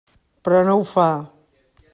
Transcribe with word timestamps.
Però 0.47 0.63
no 0.69 0.77
ho 0.79 0.81
fa. 0.93 1.07